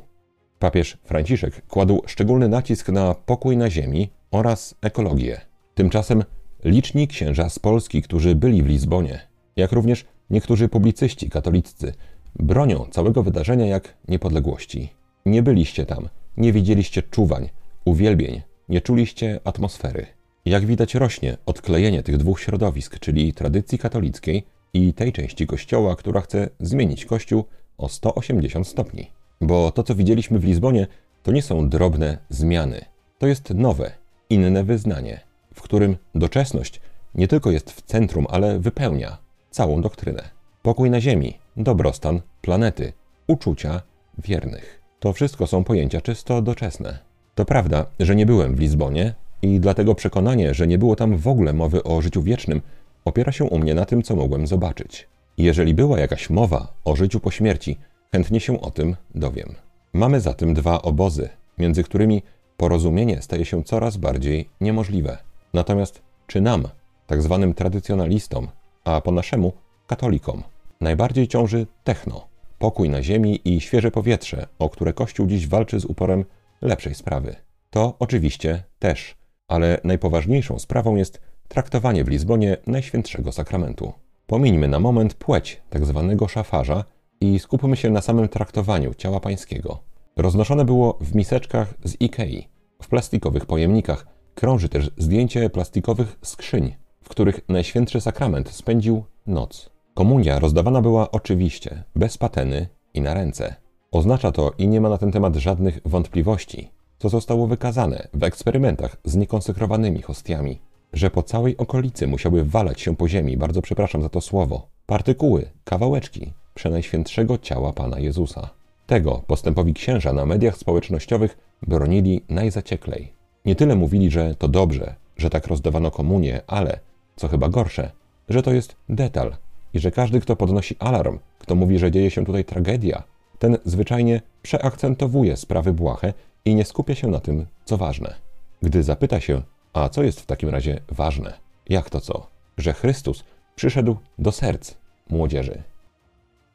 Papież 0.62 0.99
Franciszek 1.04 1.66
kładł 1.66 2.02
szczególny 2.07 2.49
nacisk 2.49 2.88
na 2.88 3.14
pokój 3.14 3.57
na 3.57 3.71
ziemi 3.71 4.11
oraz 4.31 4.75
ekologię. 4.83 5.40
Tymczasem 5.75 6.25
liczni 6.64 7.09
księża 7.09 7.49
z 7.49 7.59
Polski, 7.59 8.02
którzy 8.02 8.35
byli 8.35 8.62
w 8.62 8.66
Lizbonie, 8.66 9.21
jak 9.57 9.73
również 9.73 10.04
niektórzy 10.31 10.69
publicyści 10.69 11.31
katoliccy, 11.31 11.92
bronią 12.35 12.87
całego 12.90 13.23
wydarzenia 13.23 13.66
jak 13.66 13.95
niepodległości. 14.09 14.88
Nie 15.26 15.42
byliście 15.42 15.87
tam, 15.87 16.09
nie 16.37 16.52
widzieliście 16.52 17.02
czuwań, 17.02 17.49
uwielbień, 17.85 18.42
nie 18.69 18.81
czuliście 18.81 19.40
atmosfery. 19.45 20.07
Jak 20.45 20.66
widać 20.66 20.95
rośnie 20.95 21.37
odklejenie 21.47 22.02
tych 22.02 22.16
dwóch 22.16 22.40
środowisk, 22.40 22.99
czyli 22.99 23.35
tradycji 23.35 23.78
katolickiej 23.78 24.47
i 24.75 24.95
tej 24.95 25.12
części 25.12 25.47
Kościoła, 25.47 25.97
która 25.97 26.21
chce 26.21 26.49
zmienić 26.61 27.04
Kościół 27.04 27.45
o 27.78 27.88
180 27.88 28.69
stopni. 28.69 29.22
Bo 29.43 29.71
to, 29.71 29.83
co 29.83 29.95
widzieliśmy 29.95 30.39
w 30.39 30.45
Lizbonie, 30.45 30.87
to 31.23 31.33
nie 31.33 31.43
są 31.43 31.69
drobne 31.69 32.19
zmiany. 32.29 32.85
To 33.19 33.27
jest 33.27 33.51
nowe, 33.51 33.91
inne 34.31 34.65
wyznanie, 34.65 35.21
w 35.55 35.63
którym 35.63 35.97
doczesność 36.15 36.81
nie 37.15 37.29
tylko 37.29 37.51
jest 37.51 37.71
w 37.71 37.83
centrum, 37.83 38.27
ale 38.31 38.59
wypełnia 38.59 39.19
całą 39.51 39.81
doktrynę. 39.81 40.23
Pokój 40.63 40.91
na 40.91 41.01
ziemi, 41.01 41.39
dobrostan 41.57 42.21
planety, 42.41 42.93
uczucia 43.27 43.83
wiernych. 44.19 44.83
To 45.01 45.13
wszystko 45.13 45.47
są 45.47 45.65
pojęcia 45.65 46.01
czysto 46.01 46.43
doczesne. 46.43 46.99
To 47.35 47.45
prawda, 47.45 47.87
że 48.01 48.17
nie 48.17 48.27
byłem 48.27 48.55
w 48.55 48.61
Lizbonie 48.61 49.15
i 49.43 49.61
dlatego 49.61 49.95
przekonanie, 49.95 50.55
że 50.55 50.67
nie 50.67 50.79
było 50.79 50.97
tam 50.97 51.17
w 51.17 51.29
ogóle 51.29 51.53
mowy 51.53 51.83
o 51.83 52.01
życiu 52.01 52.23
wiecznym, 52.23 52.63
opiera 53.05 53.33
się 53.33 53.45
u 53.45 53.59
mnie 53.59 53.75
na 53.75 53.85
tym, 53.85 54.03
co 54.03 54.17
mogłem 54.17 54.47
zobaczyć. 54.47 55.09
Jeżeli 55.39 55.75
była 55.75 56.01
jakaś 56.01 56.31
mowa 56.31 56.73
o 56.85 56.97
życiu 56.97 57.21
po 57.21 57.31
śmierci, 57.31 57.79
chętnie 58.12 58.40
się 58.40 58.61
o 58.61 58.71
tym 58.71 58.97
dowiem. 59.14 59.54
Mamy 59.92 60.21
zatem 60.21 60.54
dwa 60.54 60.83
obozy, 60.83 61.28
między 61.59 61.85
którymi 61.85 62.23
porozumienie 62.57 63.23
staje 63.23 63.45
się 63.45 63.64
coraz 63.64 63.97
bardziej 63.97 64.49
niemożliwe. 64.61 65.19
Natomiast 65.54 66.02
czy 66.26 66.40
nam, 66.40 66.69
tak 67.07 67.23
zwanym 67.23 67.54
tradycjonalistom, 67.54 68.49
a 68.85 69.00
po 69.00 69.12
naszemu 69.12 69.52
katolikom, 69.87 70.42
najbardziej 70.81 71.28
ciąży 71.28 71.66
techno, 71.85 72.28
pokój 72.59 72.90
na 72.90 73.02
ziemi 73.02 73.40
i 73.45 73.61
świeże 73.61 73.90
powietrze, 73.90 74.47
o 74.59 74.69
które 74.71 74.92
Kościół 74.92 75.26
dziś 75.26 75.49
walczy 75.49 75.81
z 75.81 75.85
uporem 75.85 76.25
lepszej 76.62 76.95
sprawy. 76.95 77.37
To 77.71 77.97
oczywiście 77.99 78.62
też, 78.78 79.16
ale 79.49 79.81
najpoważniejszą 79.85 80.59
sprawą 80.59 80.97
jest 80.97 81.21
traktowanie 81.49 82.04
w 82.04 82.09
Lizbonie 82.09 82.57
Najświętszego 82.66 83.33
Sakramentu. 83.33 83.92
Pomińmy 84.26 84.69
na 84.69 84.81
moment 84.81 85.14
płeć 85.14 85.62
tak 85.71 85.87
zwanego 85.87 86.28
szafarza 86.28 86.85
i 87.23 87.38
skupmy 87.38 87.76
się 87.76 87.91
na 87.91 88.00
samym 88.00 88.29
traktowaniu 88.29 88.95
ciała 88.95 89.21
pańskiego. 89.21 89.79
Roznoszone 90.17 90.64
było 90.64 90.99
w 91.00 91.14
miseczkach 91.14 91.75
z 91.85 92.00
Ikei, 92.00 92.49
w 92.83 92.88
plastikowych 92.88 93.47
pojemnikach. 93.47 94.07
Krąży 94.35 94.69
też 94.69 94.91
zdjęcie 94.99 95.50
plastikowych 95.50 96.19
skrzyń, 96.23 96.75
w 97.02 97.09
których 97.09 97.41
Najświętszy 97.49 98.00
Sakrament 98.00 98.50
spędził 98.50 99.05
noc. 99.26 99.71
Komunia 99.95 100.38
rozdawana 100.38 100.83
była 100.83 101.11
oczywiście, 101.11 101.85
bez 101.97 102.19
pateny 102.19 102.69
i 102.95 103.00
na 103.00 103.14
ręce. 103.14 103.55
Oznacza 103.91 104.33
to 104.33 104.52
i 104.59 104.69
nie 104.69 104.81
ma 104.81 104.88
na 104.88 104.99
ten 104.99 105.12
temat 105.12 105.37
żadnych 105.37 105.81
wątpliwości, 105.85 106.71
co 106.99 107.09
zostało 107.09 107.47
wykazane 107.47 108.09
w 108.14 108.23
eksperymentach 108.23 108.97
z 109.05 109.17
niekonsekrowanymi 109.17 110.02
hostiami, 110.02 110.61
że 110.93 111.11
po 111.11 111.23
całej 111.23 111.57
okolicy 111.57 112.07
musiały 112.07 112.45
walać 112.45 112.81
się 112.81 112.97
po 112.97 113.09
ziemi, 113.09 113.37
bardzo 113.37 113.62
przepraszam 113.62 114.02
za 114.02 114.09
to 114.09 114.21
słowo, 114.21 114.69
partykuły, 114.87 115.50
kawałeczki 115.64 116.33
przenajświętszego 116.54 117.38
ciała 117.38 117.73
Pana 117.73 117.99
Jezusa. 117.99 118.50
Tego 118.87 119.23
postępowi 119.26 119.75
księża 119.75 120.12
na 120.12 120.26
mediach 120.26 120.56
społecznościowych 120.56 121.38
bronili 121.62 122.25
najzacieklej. 122.28 123.12
Nie 123.44 123.54
tyle 123.54 123.76
mówili, 123.76 124.11
że 124.11 124.35
to 124.35 124.49
dobrze, 124.49 124.94
że 125.16 125.30
tak 125.30 125.47
rozdawano 125.47 125.90
komunię, 125.90 126.40
ale, 126.47 126.80
co 127.16 127.28
chyba 127.28 127.49
gorsze, 127.49 127.90
że 128.28 128.42
to 128.42 128.52
jest 128.52 128.76
detal 128.88 129.37
i 129.75 129.78
że 129.78 129.90
każdy, 129.90 130.21
kto 130.21 130.37
podnosi 130.37 130.76
alarm, 130.78 131.18
kto 131.38 131.54
mówi, 131.54 131.78
że 131.78 131.90
dzieje 131.90 132.11
się 132.11 132.25
tutaj 132.25 132.44
tragedia, 132.44 133.02
ten 133.38 133.59
zwyczajnie 133.64 134.21
przeakcentowuje 134.42 135.37
sprawy 135.37 135.73
błahe 135.73 136.12
i 136.44 136.54
nie 136.54 136.64
skupia 136.64 136.94
się 136.94 137.09
na 137.09 137.21
tym, 137.21 137.47
co 137.64 137.76
ważne. 137.76 138.14
Gdy 138.62 138.82
zapyta 138.82 139.21
się, 139.21 139.42
a 139.73 139.88
co 139.88 140.02
jest 140.02 140.21
w 140.21 140.26
takim 140.26 140.49
razie 140.49 140.80
ważne? 140.88 141.32
Jak 141.68 141.90
to 141.90 142.00
co? 142.00 142.26
Że 142.59 142.73
Chrystus 142.73 143.25
przyszedł 143.56 143.97
do 144.18 144.32
serc 144.32 144.75
młodzieży. 145.11 145.62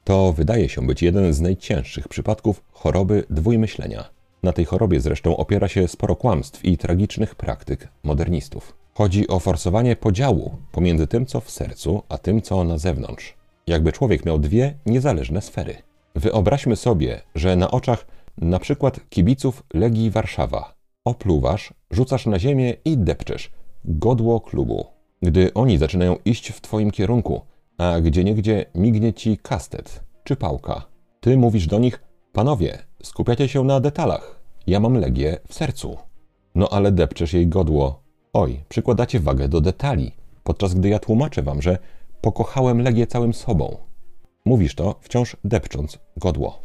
To 0.07 0.33
wydaje 0.33 0.69
się 0.69 0.87
być 0.87 1.01
jeden 1.01 1.33
z 1.33 1.41
najcięższych 1.41 2.07
przypadków 2.07 2.63
choroby 2.71 3.23
dwójmyślenia. 3.29 4.09
Na 4.43 4.53
tej 4.53 4.65
chorobie 4.65 5.01
zresztą 5.01 5.37
opiera 5.37 5.67
się 5.67 5.87
sporo 5.87 6.15
kłamstw 6.15 6.65
i 6.65 6.77
tragicznych 6.77 7.35
praktyk 7.35 7.87
modernistów. 8.03 8.75
Chodzi 8.93 9.27
o 9.27 9.39
forsowanie 9.39 9.95
podziału 9.95 10.57
pomiędzy 10.71 11.07
tym, 11.07 11.25
co 11.25 11.41
w 11.41 11.51
sercu, 11.51 12.03
a 12.09 12.17
tym, 12.17 12.41
co 12.41 12.63
na 12.63 12.77
zewnątrz. 12.77 13.33
Jakby 13.67 13.91
człowiek 13.91 14.25
miał 14.25 14.39
dwie 14.39 14.73
niezależne 14.85 15.41
sfery. 15.41 15.75
Wyobraźmy 16.15 16.75
sobie, 16.75 17.21
że 17.35 17.55
na 17.55 17.71
oczach 17.71 18.05
na 18.37 18.59
przykład 18.59 18.99
kibiców 19.09 19.63
Legii 19.73 20.11
Warszawa 20.11 20.73
opluwasz, 21.05 21.73
rzucasz 21.91 22.25
na 22.25 22.39
ziemię 22.39 22.73
i 22.85 22.97
depczesz 22.97 23.51
godło 23.85 24.41
klubu. 24.41 24.85
Gdy 25.21 25.53
oni 25.53 25.77
zaczynają 25.77 26.17
iść 26.25 26.51
w 26.51 26.61
twoim 26.61 26.91
kierunku, 26.91 27.41
a 27.77 28.01
gdzieniegdzie 28.01 28.65
mignie 28.75 29.13
ci 29.13 29.37
kastet 29.37 30.03
czy 30.23 30.35
pałka, 30.35 30.85
ty 31.19 31.37
mówisz 31.37 31.67
do 31.67 31.79
nich, 31.79 32.03
panowie, 32.33 32.77
skupiacie 33.03 33.47
się 33.47 33.63
na 33.63 33.79
detalach, 33.79 34.39
ja 34.67 34.79
mam 34.79 34.93
Legię 34.93 35.37
w 35.47 35.53
sercu. 35.53 35.97
No 36.55 36.69
ale 36.69 36.91
depczesz 36.91 37.33
jej 37.33 37.47
godło. 37.47 38.03
Oj, 38.33 38.63
przykładacie 38.69 39.19
wagę 39.19 39.47
do 39.47 39.61
detali, 39.61 40.11
podczas 40.43 40.73
gdy 40.73 40.89
ja 40.89 40.99
tłumaczę 40.99 41.43
wam, 41.43 41.61
że 41.61 41.77
pokochałem 42.21 42.81
Legię 42.81 43.07
całym 43.07 43.33
sobą. 43.33 43.77
Mówisz 44.45 44.75
to 44.75 44.95
wciąż 45.01 45.37
depcząc 45.43 45.99
godło. 46.17 46.59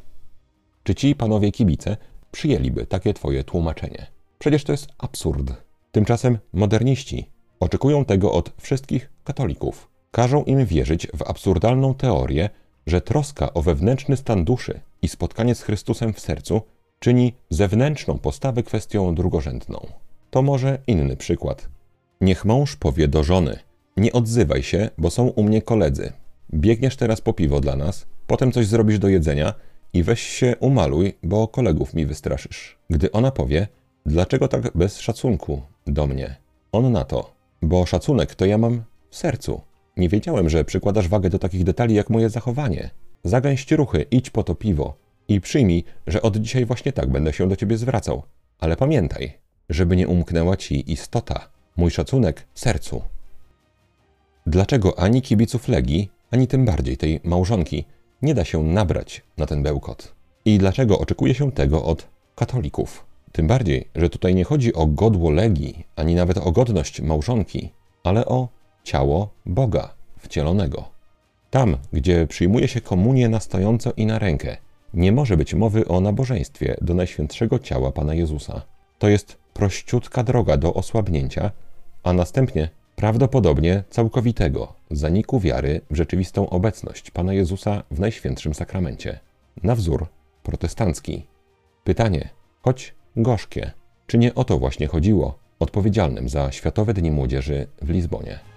Czy 0.83 0.95
ci 0.95 1.15
panowie 1.15 1.53
kibice 1.53 1.97
przyjęliby 2.31 2.87
takie 2.87 3.15
twoje 3.15 3.45
tłumaczenie? 3.45 4.07
Przecież 4.39 4.65
to 4.65 4.73
jest 4.73 4.89
absurd. 4.99 5.53
Tymczasem 5.93 6.39
moderniści 6.53 7.31
oczekują 7.61 8.05
tego 8.05 8.33
od 8.33 8.53
wszystkich 8.61 9.11
katolików. 9.25 9.92
Każą 10.13 10.45
im 10.45 10.67
wierzyć 10.67 11.09
w 11.15 11.23
absurdalną 11.23 11.95
teorię, 11.95 12.51
że 12.87 13.01
troska 13.01 13.55
o 13.55 13.63
wewnętrzny 13.63 14.17
stan 14.17 14.45
duszy 14.45 14.81
i 15.03 15.09
spotkanie 15.09 15.55
z 15.55 15.63
Chrystusem 15.63 16.13
w 16.13 16.21
sercu 16.21 16.63
czyni 16.99 17.35
zewnętrzną 17.51 18.19
postawę 18.19 18.63
kwestią 18.63 19.15
drugorzędną. 19.15 19.87
To 20.31 20.43
może 20.43 20.79
inny 20.87 21.17
przykład. 21.17 21.69
Niech 22.21 22.45
mąż 22.45 22.77
powie 22.77 23.09
do 23.09 23.25
żony: 23.25 23.59
Nie 23.97 24.13
odzywaj 24.13 24.63
się, 24.63 24.91
bo 24.99 25.11
są 25.11 25.29
u 25.29 25.43
mnie 25.43 25.63
koledzy. 25.63 26.13
Biegniesz 26.55 26.97
teraz 26.97 27.21
po 27.21 27.33
piwo 27.33 27.61
dla 27.61 27.77
nas, 27.77 28.07
potem 28.27 28.53
coś 28.53 28.67
zrobisz 28.67 28.99
do 28.99 29.09
jedzenia 29.09 29.55
i 29.93 30.03
weź 30.03 30.21
się 30.21 30.57
umaluj, 30.61 31.13
bo 31.23 31.49
kolegów 31.49 31.95
mi 31.95 32.07
wystraszysz. 32.07 32.79
Gdy 32.91 33.13
ona 33.13 33.31
powie: 33.31 33.69
Dlaczego 34.07 34.49
tak 34.49 34.77
bez 34.77 35.01
szacunku 35.01 35.63
do 35.87 36.07
mnie? 36.07 36.37
On 36.73 36.93
na 36.93 37.05
to: 37.05 37.33
Bo 37.63 37.87
szacunek 37.87 38.35
to 38.35 38.47
ja 38.47 38.59
mam 38.59 38.83
w 39.11 39.17
sercu. 39.17 39.61
Nie 40.03 40.09
wiedziałem, 40.09 40.51
że 40.51 40.65
przykładasz 40.65 41.09
wagę 41.09 41.31
do 41.31 41.39
takich 41.39 41.65
detali 41.65 41.95
jak 41.95 42.11
moje 42.11 42.31
zachowanie. 42.31 42.91
Zagęść 43.25 43.73
ruchy, 43.73 44.07
idź 44.11 44.31
po 44.31 44.43
to 44.43 44.55
piwo 44.55 44.97
i 45.29 45.41
przyjmij, 45.41 45.85
że 46.07 46.23
od 46.23 46.37
dzisiaj 46.37 46.65
właśnie 46.65 46.93
tak 46.93 47.11
będę 47.11 47.33
się 47.33 47.49
do 47.49 47.57
ciebie 47.57 47.77
zwracał. 47.77 48.23
Ale 48.59 48.77
pamiętaj, 48.77 49.39
żeby 49.69 49.97
nie 49.97 50.09
umknęła 50.09 50.57
ci 50.57 50.93
istota, 50.93 51.49
mój 51.77 51.91
szacunek 51.91 52.47
sercu. 52.55 53.03
Dlaczego 54.47 54.99
ani 54.99 55.23
kibiców 55.23 55.69
Legii, 55.69 56.11
ani 56.31 56.47
tym 56.47 56.65
bardziej 56.65 56.97
tej 56.97 57.21
małżonki 57.25 57.85
nie 58.23 58.35
da 58.35 58.45
się 58.45 58.63
nabrać 58.63 59.23
na 59.39 59.47
ten 59.47 59.63
bełkot? 59.63 60.15
I 60.45 60.59
dlaczego 60.59 60.99
oczekuje 60.99 61.35
się 61.35 61.53
tego 61.53 61.85
od 61.85 62.09
katolików? 62.35 63.07
Tym 63.33 63.47
bardziej, 63.47 63.89
że 63.95 64.11
tutaj 64.11 64.35
nie 64.35 64.45
chodzi 64.45 64.75
o 64.75 64.87
godło 64.87 65.31
Legii, 65.31 65.87
ani 65.97 66.15
nawet 66.15 66.39
o 66.39 66.53
godność 66.53 67.01
małżonki, 67.01 67.71
ale 68.05 68.27
o 68.27 68.49
ciało 68.85 69.31
Boga 69.47 69.95
wcielonego. 70.19 70.85
Tam, 71.51 71.77
gdzie 71.93 72.27
przyjmuje 72.27 72.69
się 72.69 72.81
komunię 72.81 73.29
na 73.29 73.41
stojąco 73.41 73.93
i 73.97 74.07
na 74.07 74.19
rękę, 74.19 74.57
nie 74.95 75.13
może 75.13 75.37
być 75.37 75.55
mowy 75.55 75.89
o 75.89 76.01
nabożeństwie 76.01 76.77
do 76.81 76.95
najświętszego 76.95 77.59
ciała 77.59 77.93
Pana 77.93 78.15
Jezusa. 78.15 78.63
To 78.99 79.09
jest 79.09 79.37
prościutka 79.55 80.23
droga 80.23 80.57
do 80.57 80.75
osłabnięcia, 80.75 81.51
a 82.03 82.13
następnie 82.13 82.69
prawdopodobnie 82.97 83.85
całkowitego 83.91 84.73
zaniku 84.91 85.41
wiary 85.41 85.81
w 85.91 85.97
rzeczywistą 85.97 86.51
obecność 86.51 87.11
Pana 87.11 87.33
Jezusa 87.33 87.83
w 87.91 88.01
Najświętszym 88.01 88.55
Sakramencie. 88.55 89.19
Na 89.63 89.75
wzór 89.75 90.07
protestancki. 90.43 91.27
Pytanie, 91.85 92.29
choć 92.63 92.95
gorzkie, 93.17 93.71
czy 94.07 94.19
nie 94.19 94.35
o 94.35 94.45
to 94.45 94.59
właśnie 94.59 94.87
chodziło 94.87 95.39
odpowiedzialnym 95.59 96.29
za 96.29 96.53
Światowe 96.53 96.95
Dni 96.95 97.11
Młodzieży 97.11 97.67
w 97.83 97.91
Lizbonie? 97.91 98.52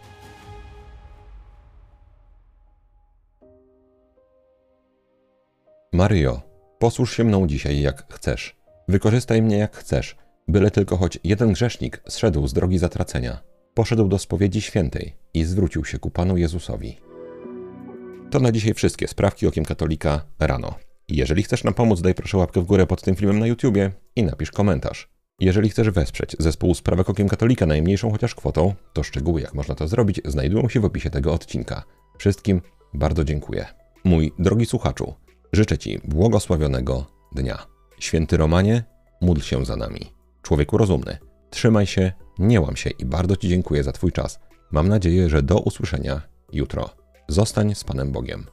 Maryjo, 5.96 6.42
posłuż 6.80 7.18
się 7.18 7.24
mną 7.24 7.48
dzisiaj 7.48 7.82
jak 7.82 8.14
chcesz. 8.14 8.56
Wykorzystaj 8.88 9.42
mnie 9.42 9.58
jak 9.58 9.76
chcesz, 9.76 10.16
byle 10.48 10.72
tylko 10.72 10.98
choć 10.98 11.20
jeden 11.24 11.54
grzesznik 11.54 12.02
zszedł 12.08 12.48
z 12.48 12.54
drogi 12.54 12.78
zatracenia, 12.78 13.40
poszedł 13.74 14.08
do 14.08 14.20
spowiedzi 14.20 14.62
świętej 14.62 15.16
i 15.34 15.44
zwrócił 15.44 15.86
się 15.86 16.00
ku 16.00 16.10
Panu 16.10 16.38
Jezusowi. 16.38 16.98
To 18.32 18.40
na 18.40 18.52
dzisiaj 18.52 18.74
wszystkie 18.74 19.08
sprawki 19.08 19.48
okiem 19.48 19.66
katolika 19.66 20.26
rano. 20.40 20.76
Jeżeli 21.08 21.44
chcesz 21.44 21.64
nam 21.64 21.74
pomóc, 21.74 22.02
daj 22.02 22.14
proszę 22.14 22.38
łapkę 22.38 22.62
w 22.62 22.66
górę 22.66 22.88
pod 22.88 23.02
tym 23.02 23.16
filmem 23.16 23.40
na 23.40 23.48
YouTubie 23.48 23.92
i 24.16 24.24
napisz 24.24 24.52
komentarz. 24.52 25.10
Jeżeli 25.40 25.70
chcesz 25.70 25.90
wesprzeć 25.90 26.36
zespół 26.40 26.74
Sprawek 26.74 27.10
Okiem 27.10 27.30
Katolika 27.30 27.66
najmniejszą 27.66 28.12
chociaż 28.12 28.36
kwotą, 28.36 28.74
to 28.94 29.04
szczegóły 29.04 29.42
jak 29.42 29.54
można 29.54 29.76
to 29.76 29.88
zrobić 29.88 30.22
znajdują 30.26 30.70
się 30.70 30.80
w 30.80 30.86
opisie 30.86 31.10
tego 31.10 31.34
odcinka. 31.34 31.84
Wszystkim 32.18 32.62
bardzo 32.94 33.24
dziękuję. 33.24 33.66
Mój 34.04 34.34
drogi 34.40 34.66
słuchaczu, 34.66 35.14
życzę 35.56 35.78
Ci 35.78 36.00
błogosławionego 36.04 37.06
dnia. 37.36 37.68
Święty 38.00 38.38
Romanie, 38.38 38.84
módl 39.22 39.42
się 39.42 39.66
za 39.66 39.76
nami. 39.76 40.14
Człowieku 40.42 40.78
rozumny, 40.78 41.18
trzymaj 41.50 41.88
się, 41.88 42.12
nie 42.40 42.62
łam 42.62 42.76
się 42.76 42.90
i 42.90 43.06
bardzo 43.06 43.36
Ci 43.36 43.50
dziękuję 43.50 43.84
za 43.84 43.92
Twój 43.92 44.12
czas. 44.12 44.40
Mam 44.72 44.88
nadzieję, 44.88 45.30
że 45.30 45.42
do 45.42 45.60
usłyszenia 45.60 46.22
jutro. 46.54 46.90
Zostań 47.28 47.76
z 47.76 47.84
Panem 47.84 48.12
Bogiem. 48.12 48.46